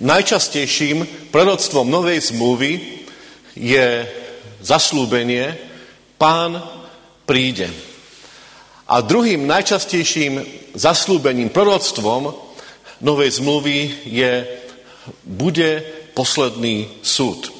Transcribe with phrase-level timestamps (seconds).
[0.00, 3.04] Najčastejším proroctvom novej zmluvy
[3.52, 4.08] je
[4.64, 5.52] zaslúbenie
[6.16, 6.56] Pán
[7.28, 7.68] príde.
[8.88, 10.40] A druhým najčastejším
[10.72, 12.32] zaslúbením, proroctvom
[13.04, 14.48] novej zmluvy je
[15.20, 15.84] bude
[16.16, 17.52] posledný súd.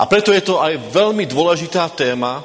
[0.00, 2.40] A preto je to aj veľmi dôležitá téma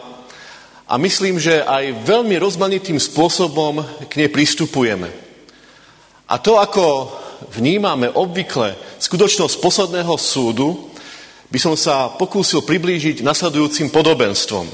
[0.83, 5.07] a myslím, že aj veľmi rozmanitým spôsobom k nej pristupujeme.
[6.27, 7.07] A to, ako
[7.49, 10.91] vnímame obvykle skutočnosť posledného súdu,
[11.52, 14.70] by som sa pokúsil priblížiť nasledujúcim podobenstvom.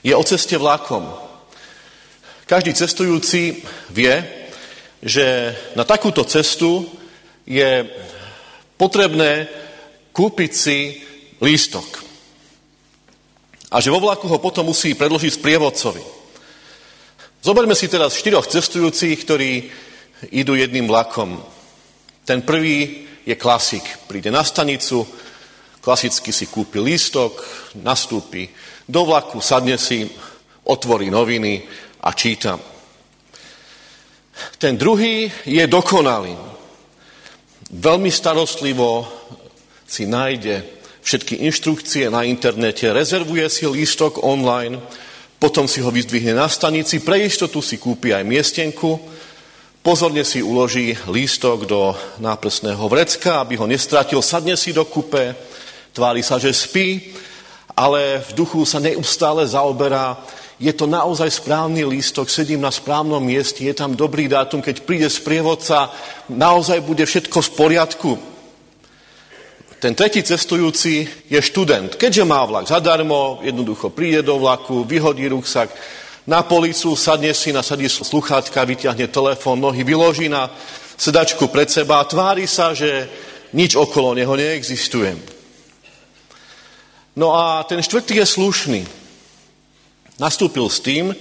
[0.00, 1.04] Je o ceste vlakom.
[2.48, 3.60] Každý cestujúci
[3.92, 4.14] vie,
[5.04, 6.88] že na takúto cestu
[7.44, 7.84] je
[8.80, 9.50] potrebné
[10.16, 10.78] kúpiť si
[11.44, 12.08] lístok.
[13.68, 16.00] A že vo vlaku ho potom musí predložiť sprievodcovi.
[17.44, 19.68] Zoberme si teraz štyroch cestujúcich, ktorí
[20.30, 21.38] idú jedným vlakom.
[22.24, 23.84] Ten prvý je klasik.
[24.08, 25.06] Príde na stanicu,
[25.80, 27.40] klasicky si kúpi lístok,
[27.80, 28.48] nastúpi
[28.88, 30.08] do vlaku, sadne si,
[30.68, 31.64] otvorí noviny
[32.04, 32.56] a číta.
[34.56, 36.36] Ten druhý je dokonalý.
[37.68, 39.04] Veľmi starostlivo
[39.84, 40.64] si nájde
[41.04, 44.76] všetky inštrukcie na internete, rezervuje si lístok online,
[45.40, 49.00] potom si ho vyzdvihne na stanici, pre istotu si kúpi aj miestenku,
[49.78, 55.38] Pozorne si uloží lístok do náprsného vrecka, aby ho nestratil, sadne si do kupe,
[55.94, 57.14] tvári sa, že spí,
[57.78, 60.18] ale v duchu sa neustále zaoberá,
[60.58, 65.06] je to naozaj správny lístok, sedím na správnom mieste, je tam dobrý dátum, keď príde
[65.06, 65.94] sprievodca,
[66.26, 68.12] naozaj bude všetko v poriadku.
[69.78, 71.94] Ten tretí cestujúci je študent.
[71.94, 75.70] Keďže má vlak zadarmo, jednoducho príde do vlaku, vyhodí ruksak,
[76.28, 80.52] na policu, sadne si, nasadí sluchátka, vyťahne telefón, nohy vyloží na
[81.00, 83.08] sedačku pred seba a tvári sa, že
[83.56, 85.16] nič okolo neho neexistuje.
[87.16, 88.82] No a ten štvrtý je slušný.
[90.20, 91.16] Nastúpil s tým,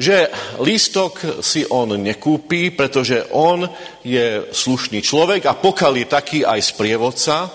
[0.00, 0.32] že
[0.64, 3.68] lístok si on nekúpi, pretože on
[4.00, 7.52] je slušný človek a pokiaľ je taký aj sprievodca,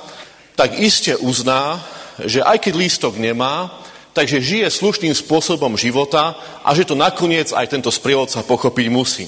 [0.54, 1.82] tak iste uzná,
[2.22, 3.83] že aj keď lístok nemá,
[4.14, 9.26] takže žije slušným spôsobom života a že to nakoniec aj tento sprievodca pochopiť musí.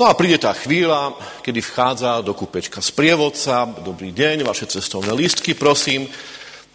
[0.00, 1.12] No a príde tá chvíľa,
[1.44, 6.08] kedy vchádza do kúpečka sprievodca, dobrý deň, vaše cestovné lístky, prosím.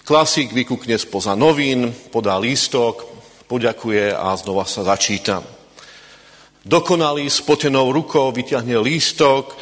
[0.06, 3.02] Klasik vykúkne spoza novín, podá lístok,
[3.50, 5.42] poďakuje a znova sa začíta.
[6.62, 9.58] Dokonalý s potenou rukou vyťahne lístok,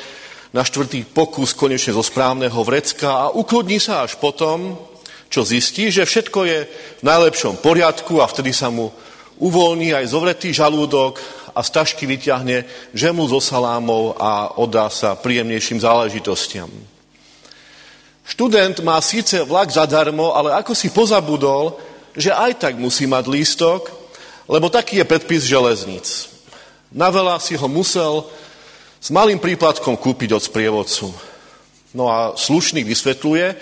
[0.54, 4.78] na štvrtý pokus konečne zo správneho vrecka a ukludní sa až potom,
[5.34, 6.60] čo zistí, že všetko je
[7.02, 8.94] v najlepšom poriadku a vtedy sa mu
[9.42, 11.18] uvoľní aj zovretý žalúdok
[11.58, 12.62] a z tašky vyťahne
[12.94, 16.70] žemu so salámov a oddá sa príjemnejším záležitostiam.
[18.30, 21.82] Študent má síce vlak zadarmo, ale ako si pozabudol,
[22.14, 23.90] že aj tak musí mať lístok,
[24.46, 26.30] lebo taký je predpis železníc.
[26.94, 28.22] Navela si ho musel
[29.02, 31.10] s malým príplatkom kúpiť od sprievodcu.
[31.98, 33.58] No a slušný vysvetľuje,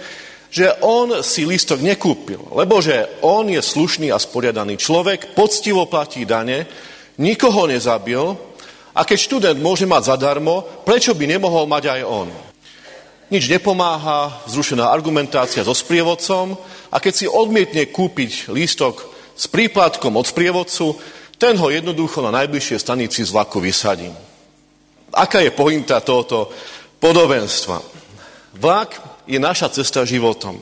[0.52, 6.28] že on si lístok nekúpil, lebo že on je slušný a sporiadaný človek, poctivo platí
[6.28, 6.68] dane,
[7.16, 8.36] nikoho nezabil
[8.92, 12.28] a keď študent môže mať zadarmo, prečo by nemohol mať aj on?
[13.32, 16.60] Nič nepomáha, zrušená argumentácia so sprievodcom
[16.92, 21.00] a keď si odmietne kúpiť lístok s príplatkom od sprievodcu,
[21.40, 24.12] ten ho jednoducho na najbližšej stanici z vlaku vysadí.
[25.16, 26.52] Aká je pointa tohoto
[27.00, 27.80] podobenstva?
[28.60, 30.60] Vlak je naša cesta životom,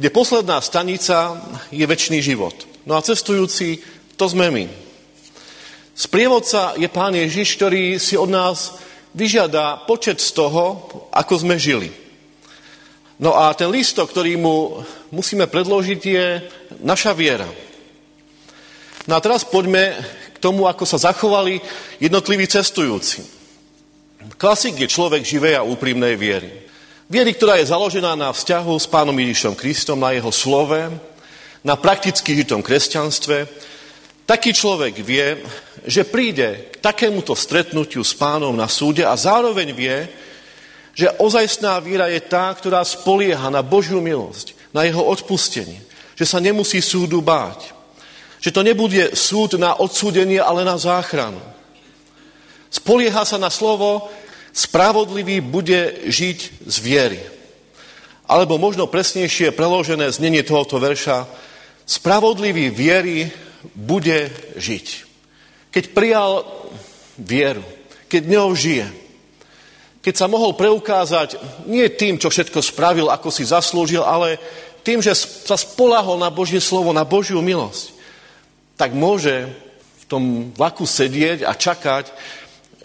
[0.00, 1.36] kde posledná stanica
[1.68, 2.56] je väčší život.
[2.88, 3.84] No a cestujúci,
[4.16, 4.64] to sme my.
[5.92, 8.80] Sprievodca je pán Ježiš, ktorý si od nás
[9.12, 11.92] vyžiada počet z toho, ako sme žili.
[13.18, 14.80] No a ten lístok, ktorý mu
[15.10, 16.26] musíme predložiť, je
[16.80, 17.50] naša viera.
[19.10, 19.98] No a teraz poďme
[20.32, 21.58] k tomu, ako sa zachovali
[21.98, 23.26] jednotliví cestujúci.
[24.38, 26.67] Klasik je človek živej a úprimnej viery.
[27.08, 30.92] Viery, ktorá je založená na vzťahu s Pánom Ježišom Kristom, na jeho slove,
[31.64, 33.48] na prakticky žitom kresťanstve,
[34.28, 35.40] taký človek vie,
[35.88, 40.04] že príde k takémuto stretnutiu s pánom na súde a zároveň vie,
[40.92, 45.80] že ozajstná víra je tá, ktorá spolieha na Božiu milosť, na jeho odpustenie,
[46.12, 47.72] že sa nemusí súdu báť,
[48.36, 51.40] že to nebude súd na odsúdenie, ale na záchranu.
[52.68, 54.12] Spolieha sa na slovo,
[54.52, 57.20] Spravodlivý bude žiť z viery.
[58.28, 61.24] Alebo možno presnejšie preložené znenie tohoto verša,
[61.88, 63.32] spravodlivý viery
[63.72, 64.28] bude
[64.60, 64.86] žiť.
[65.72, 66.44] Keď prijal
[67.16, 67.64] vieru,
[68.08, 68.88] keď ňou žije,
[69.98, 71.36] keď sa mohol preukázať
[71.68, 74.40] nie tým, čo všetko spravil, ako si zaslúžil, ale
[74.86, 77.92] tým, že sa spolahol na Božie slovo, na Božiu milosť,
[78.78, 79.50] tak môže
[80.00, 80.24] v tom
[80.54, 82.08] vlaku sedieť a čakať,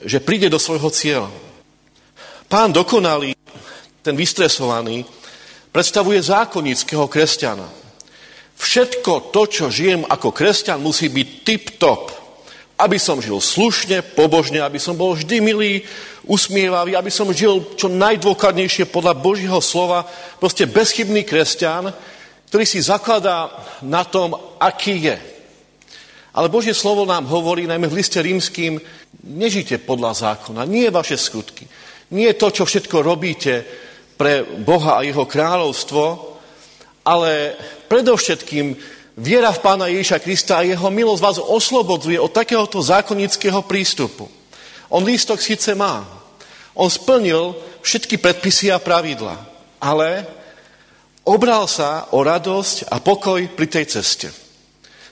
[0.03, 1.31] že príde do svojho cieľa.
[2.53, 3.33] Pán dokonalý,
[4.05, 5.01] ten vystresovaný,
[5.73, 7.65] predstavuje zákonického kresťana.
[8.53, 12.13] Všetko to, čo žijem ako kresťan, musí byť tip-top.
[12.77, 15.81] Aby som žil slušne, pobožne, aby som bol vždy milý,
[16.29, 20.05] usmievavý, aby som žil čo najdôkladnejšie podľa Božího slova,
[20.37, 21.89] proste bezchybný kresťan,
[22.53, 23.49] ktorý si zakladá
[23.81, 25.17] na tom, aký je.
[26.37, 28.77] Ale Božie slovo nám hovorí, najmä v liste rímským,
[29.25, 31.65] nežite podľa zákona, nie vaše skutky,
[32.13, 33.65] nie to, čo všetko robíte
[34.15, 36.05] pre Boha a jeho kráľovstvo,
[37.03, 37.57] ale
[37.89, 38.77] predovšetkým
[39.17, 44.29] viera v Pána Ježiša Krista a jeho milosť vás oslobodzuje od takéhoto zákonického prístupu.
[44.93, 46.05] On lístok síce má.
[46.77, 49.35] On splnil všetky predpisy a pravidla.
[49.81, 50.25] Ale
[51.25, 54.29] obral sa o radosť a pokoj pri tej ceste.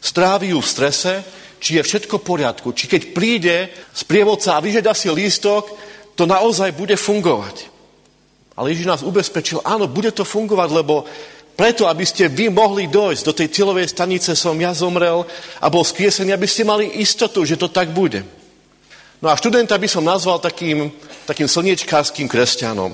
[0.02, 1.14] Strávi ju v strese,
[1.62, 2.74] či je všetko v poriadku.
[2.74, 3.58] Či keď príde
[3.94, 5.70] z prievodca a vyžiada si lístok,
[6.22, 7.66] to naozaj bude fungovať.
[8.54, 11.10] Ale Ježiš nás ubezpečil, áno, bude to fungovať, lebo
[11.58, 15.26] preto, aby ste vy mohli dojsť do tej cieľovej stanice, som ja zomrel
[15.58, 18.22] a bol skriesený, aby ste mali istotu, že to tak bude.
[19.18, 20.94] No a študenta by som nazval takým,
[21.26, 22.94] takým slniečkárským kresťanom.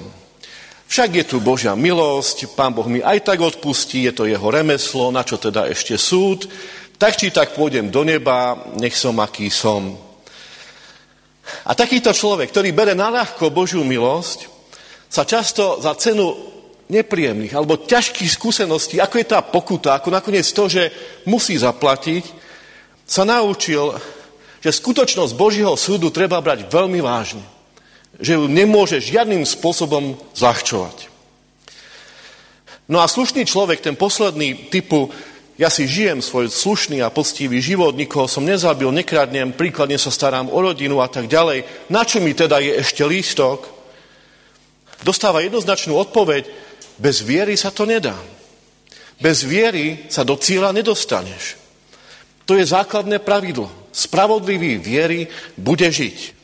[0.87, 5.11] Však je tu Božia milosť, Pán Boh mi aj tak odpustí, je to jeho remeslo,
[5.11, 6.47] na čo teda ešte súd,
[6.95, 10.06] tak či tak pôjdem do neba, nech som aký som.
[11.67, 14.47] A takýto človek, ktorý bere na ľahko Božiu milosť,
[15.11, 16.31] sa často za cenu
[16.87, 20.87] nepríjemných alebo ťažkých skúseností, ako je tá pokuta, ako nakoniec to, že
[21.27, 22.23] musí zaplatiť,
[23.03, 23.95] sa naučil
[24.67, 27.45] že skutočnosť Božího súdu treba brať veľmi vážne.
[28.17, 31.13] Že ju nemôže žiadnym spôsobom zľahčovať.
[32.89, 35.11] No a slušný človek, ten posledný typu,
[35.57, 40.53] ja si žijem svoj slušný a poctivý život, nikoho som nezabil, nekradnem, príkladne sa starám
[40.53, 41.89] o rodinu a tak ďalej.
[41.89, 43.65] Na čo mi teda je ešte lístok?
[45.01, 46.45] Dostáva jednoznačnú odpoveď,
[47.01, 48.13] bez viery sa to nedá.
[49.17, 51.57] Bez viery sa do cieľa nedostaneš.
[52.45, 53.89] To je základné pravidlo.
[53.89, 55.25] Spravodlivý viery
[55.57, 56.37] bude žiť.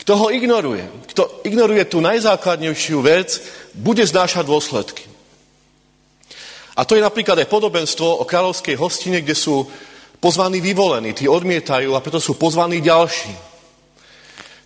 [0.00, 3.36] Kto ho ignoruje, kto ignoruje tú najzákladnejšiu vec,
[3.76, 5.04] bude znášať dôsledky.
[6.78, 9.66] A to je napríklad aj podobenstvo o kráľovskej hostine, kde sú
[10.22, 13.34] pozvaní vyvolení, tí odmietajú a preto sú pozvaní ďalší.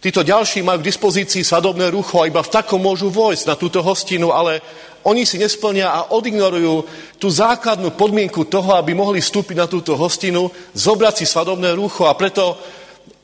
[0.03, 3.81] Títo ďalší majú k dispozícii svadobné rucho a iba v takom môžu vojsť na túto
[3.87, 4.59] hostinu, ale
[5.07, 6.85] oni si nesplnia a odignorujú
[7.23, 12.19] tú základnú podmienku toho, aby mohli vstúpiť na túto hostinu, zobrať si svadobné rúcho a
[12.19, 12.59] preto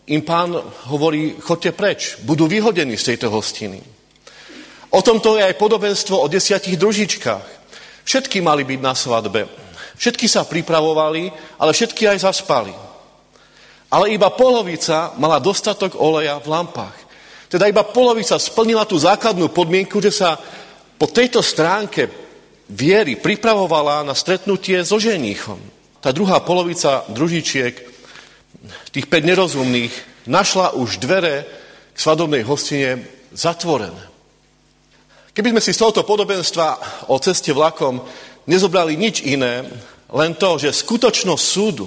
[0.06, 0.54] im pán
[0.88, 3.82] hovorí, chodte preč, budú vyhodení z tejto hostiny.
[4.94, 7.57] O tomto je aj podobenstvo o desiatich družičkách.
[8.08, 9.44] Všetky mali byť na svadbe.
[10.00, 11.28] Všetky sa pripravovali,
[11.60, 12.72] ale všetky aj zaspali.
[13.92, 16.96] Ale iba polovica mala dostatok oleja v lampách.
[17.52, 20.40] Teda iba polovica splnila tú základnú podmienku, že sa
[20.96, 22.08] po tejto stránke
[22.72, 25.60] viery pripravovala na stretnutie so ženíchom.
[26.00, 27.74] Tá druhá polovica družičiek,
[28.88, 29.92] tých 5 nerozumných,
[30.24, 31.44] našla už dvere
[31.92, 33.04] k svadobnej hostine
[33.36, 34.00] zatvorené.
[35.38, 36.66] Keby sme si z tohoto podobenstva
[37.06, 38.02] o ceste vlakom
[38.50, 39.62] nezobrali nič iné,
[40.10, 41.86] len to, že skutočnosť súdu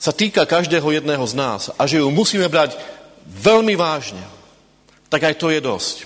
[0.00, 2.80] sa týka každého jedného z nás a že ju musíme brať
[3.28, 4.24] veľmi vážne,
[5.12, 5.96] tak aj to je dosť.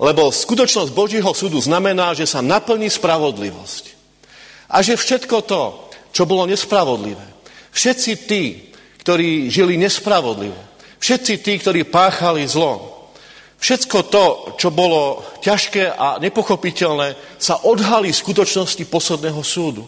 [0.00, 3.84] Lebo skutočnosť Božího súdu znamená, že sa naplní spravodlivosť.
[4.72, 7.20] A že všetko to, čo bolo nespravodlivé,
[7.68, 8.72] všetci tí,
[9.04, 10.56] ktorí žili nespravodlivo,
[11.04, 12.93] všetci tí, ktorí páchali zlo,
[13.58, 14.24] všetko to,
[14.60, 19.84] čo bolo ťažké a nepochopiteľné, sa odhalí v skutočnosti posledného súdu.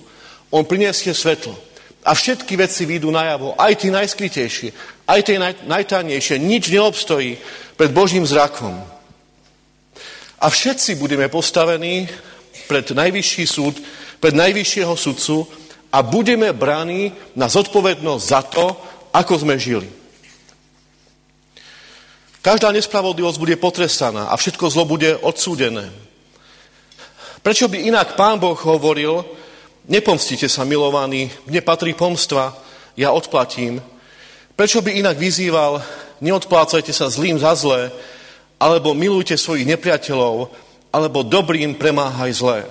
[0.50, 1.54] On priniesie svetlo.
[2.06, 4.68] A všetky veci výjdu najavo, aj tie najskrytejšie,
[5.10, 6.38] aj tie naj, najtajnejšie.
[6.38, 7.34] Nič neobstojí
[7.74, 8.78] pred Božím zrakom.
[10.38, 12.06] A všetci budeme postavení
[12.70, 13.74] pred najvyšší súd,
[14.22, 15.50] pred najvyššieho sudcu
[15.90, 18.66] a budeme bráni na zodpovednosť za to,
[19.10, 19.95] ako sme žili.
[22.46, 25.90] Každá nespravodlivosť bude potrestaná a všetko zlo bude odsúdené.
[27.42, 29.26] Prečo by inak pán Boh hovoril,
[29.90, 32.54] nepomstite sa milovaní, mne patrí pomstva,
[32.94, 33.82] ja odplatím.
[34.54, 35.82] Prečo by inak vyzýval,
[36.22, 37.90] neodplácajte sa zlým za zlé,
[38.62, 40.46] alebo milujte svojich nepriateľov,
[40.94, 42.62] alebo dobrým premáhaj zlé.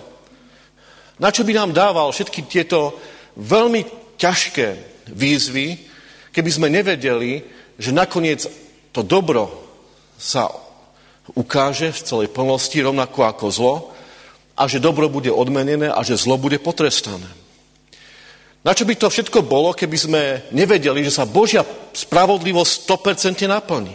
[1.20, 2.96] Na čo by nám dával všetky tieto
[3.36, 4.68] veľmi ťažké
[5.12, 5.84] výzvy,
[6.32, 7.44] keby sme nevedeli,
[7.76, 8.48] že nakoniec
[8.96, 9.65] to dobro
[10.16, 10.52] sa
[11.34, 13.76] ukáže v celej plnosti rovnako ako zlo
[14.56, 17.28] a že dobro bude odmenené a že zlo bude potrestané.
[18.66, 21.62] Na čo by to všetko bolo, keby sme nevedeli, že sa Božia
[21.94, 23.94] spravodlivosť 100% naplní?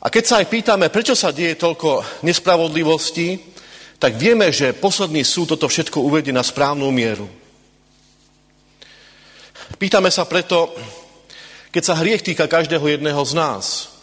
[0.00, 3.56] A keď sa aj pýtame, prečo sa deje toľko nespravodlivostí,
[3.98, 7.28] tak vieme, že posledný súd toto všetko uvedie na správnu mieru.
[9.76, 10.72] Pýtame sa preto,
[11.74, 13.95] keď sa hriech týka každého jedného z nás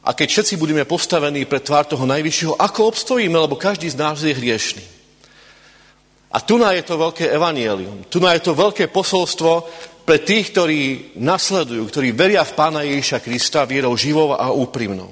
[0.00, 4.24] a keď všetci budeme postavení pred tvár toho najvyššieho, ako obstojíme, lebo každý z nás
[4.24, 4.84] je hriešný.
[6.30, 8.06] A tu je to veľké evanielium.
[8.06, 9.66] Tu je to veľké posolstvo
[10.06, 10.80] pre tých, ktorí
[11.18, 15.10] nasledujú, ktorí veria v Pána Ježiša Krista vierou živou a úprimnou.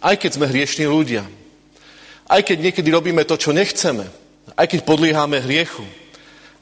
[0.00, 1.28] Aj keď sme hriešní ľudia,
[2.24, 4.08] aj keď niekedy robíme to, čo nechceme,
[4.56, 5.84] aj keď podlieháme hriechu,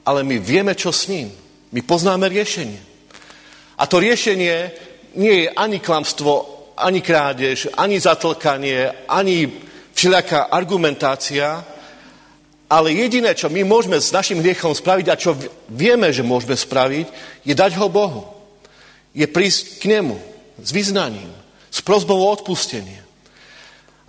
[0.03, 1.31] ale my vieme, čo s ním.
[1.71, 2.81] My poznáme riešenie.
[3.79, 4.75] A to riešenie
[5.15, 9.51] nie je ani klamstvo, ani krádež, ani zatlkanie, ani
[9.93, 11.59] všelijaká argumentácia,
[12.69, 15.33] ale jediné, čo my môžeme s našim hriechom spraviť a čo
[15.73, 17.07] vieme, že môžeme spraviť,
[17.41, 18.23] je dať ho Bohu.
[19.11, 20.21] Je prísť k nemu
[20.61, 21.33] s vyznaním,
[21.73, 23.01] s prozbou o odpustenie.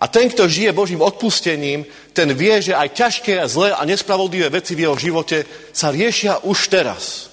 [0.01, 4.49] A ten, kto žije Božím odpustením, ten vie, že aj ťažké a zlé a nespravodlivé
[4.49, 7.30] veci v jeho živote sa riešia už teraz.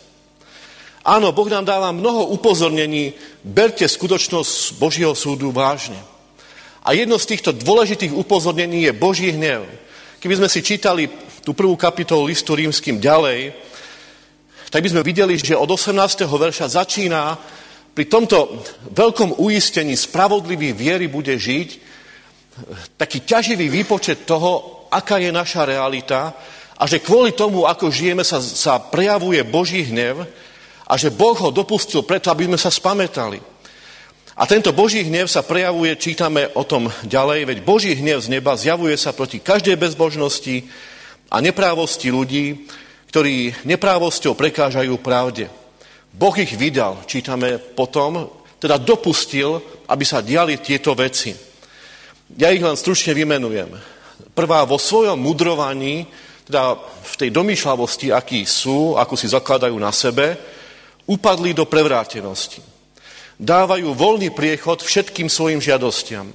[1.07, 5.95] Áno, Boh nám dáva mnoho upozornení, berte skutočnosť Božieho súdu vážne.
[6.83, 9.63] A jedno z týchto dôležitých upozornení je Boží hnev.
[10.19, 11.07] Keby sme si čítali
[11.47, 13.55] tú prvú kapitolu listu rímským ďalej,
[14.67, 15.95] tak by sme videli, že od 18.
[16.27, 17.39] verša začína
[17.95, 21.69] pri tomto veľkom uistení spravodlivý viery bude žiť
[22.99, 26.35] taký ťaživý výpočet toho, aká je naša realita
[26.75, 30.27] a že kvôli tomu, ako žijeme, sa, sa prejavuje Boží hnev
[30.87, 33.43] a že Boh ho dopustil preto, aby sme sa spametali.
[34.37, 38.55] A tento Boží hnev sa prejavuje, čítame o tom ďalej, veď Boží hnev z neba
[38.55, 40.63] zjavuje sa proti každej bezbožnosti
[41.33, 42.69] a neprávosti ľudí,
[43.09, 45.49] ktorí neprávosťou prekážajú pravde.
[46.13, 48.29] Boh ich vydal, čítame potom,
[48.61, 49.57] teda dopustil,
[49.89, 51.33] aby sa diali tieto veci.
[52.37, 53.73] Ja ich len stručne vymenujem.
[54.37, 56.05] Prvá vo svojom mudrovaní,
[56.45, 60.56] teda v tej domýšľavosti, akí sú, ako si zakladajú na sebe,
[61.07, 62.77] upadli do prevrátenosti
[63.37, 66.33] dávajú voľný priechod všetkým svojim žiadostiam.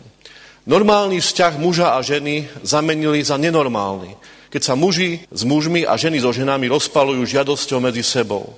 [0.62, 4.14] Normálny vzťah muža a ženy zamenili za nenormálny,
[4.46, 8.54] keď sa muži s mužmi a ženy so ženami rozpalujú žiadosťou medzi sebou.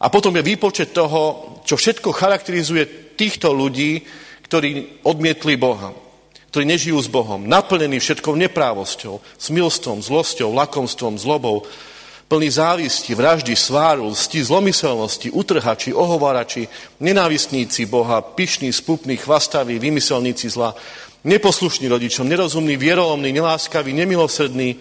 [0.00, 4.00] A potom je výpočet toho, čo všetko charakterizuje týchto ľudí,
[4.48, 5.92] ktorí odmietli Boha,
[6.52, 11.68] ktorí nežijú s Bohom, naplnení všetkou neprávosťou, smilstvom, zlosťou, lakomstvom, zlobou,
[12.26, 16.68] plný závisti, vraždy, sváru, lsti, zlomyselnosti, utrhači, ohovárači,
[17.00, 20.74] nenávistníci Boha, pyšní, spupní, chvastaví, vymyselníci zla,
[21.24, 24.76] neposlušní rodičom, nerozumní, vierolomní, neláskaví, nemilosrdní,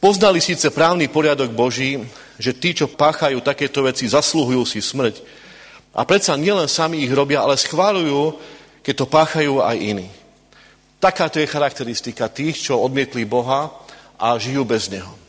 [0.00, 2.02] poznali síce právny poriadok Boží,
[2.38, 5.22] že tí, čo páchajú takéto veci, zasluhujú si smrť.
[5.94, 8.38] A predsa nielen sami ich robia, ale schválujú,
[8.82, 10.08] keď to páchajú aj iní.
[10.98, 13.70] Takáto je charakteristika tých, čo odmietli Boha
[14.18, 15.19] a žijú bez Neho.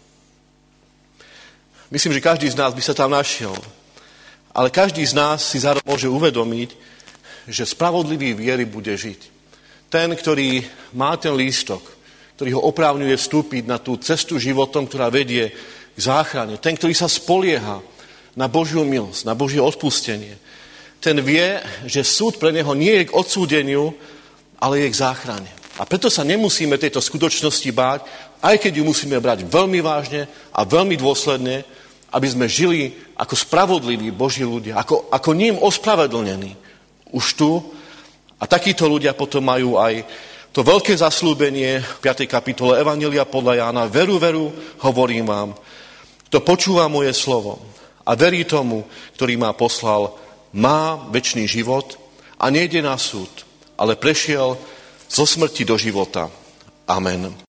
[1.91, 3.51] Myslím, že každý z nás by sa tam našiel.
[4.55, 6.69] Ale každý z nás si zároveň môže uvedomiť,
[7.51, 9.27] že spravodlivý viery bude žiť.
[9.91, 10.63] Ten, ktorý
[10.95, 11.83] má ten lístok,
[12.39, 15.51] ktorý ho oprávňuje vstúpiť na tú cestu životom, ktorá vedie
[15.91, 16.55] k záchrane.
[16.63, 17.83] Ten, ktorý sa spolieha
[18.39, 20.39] na Božiu milosť, na Božie odpustenie.
[21.03, 23.91] Ten vie, že súd pre neho nie je k odsúdeniu,
[24.63, 25.60] ale je k záchrane.
[25.81, 28.05] A preto sa nemusíme tejto skutočnosti báť,
[28.45, 31.65] aj keď ju musíme brať veľmi vážne a veľmi dôsledne,
[32.13, 36.53] aby sme žili ako spravodliví Boží ľudia, ako, ako ním ospravedlnení
[37.17, 37.57] už tu.
[38.37, 40.05] A takíto ľudia potom majú aj
[40.53, 42.29] to veľké zaslúbenie v 5.
[42.29, 43.89] kapitole Evangelia podľa Jána.
[43.89, 44.53] Veru, veru,
[44.85, 45.49] hovorím vám,
[46.29, 47.57] kto počúva moje slovo
[48.05, 48.85] a verí tomu,
[49.17, 50.13] ktorý ma poslal,
[50.53, 51.97] má väčší život
[52.37, 53.31] a nejde na súd,
[53.79, 54.59] ale prešiel
[55.11, 56.31] zo smrti do života.
[56.87, 57.35] Amen.